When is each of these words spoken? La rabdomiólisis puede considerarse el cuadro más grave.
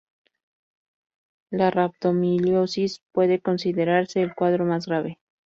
La 1.51 1.69
rabdomiólisis 1.69 3.03
puede 3.11 3.39
considerarse 3.39 4.19
el 4.23 4.33
cuadro 4.33 4.65
más 4.65 4.87
grave. 4.87 5.19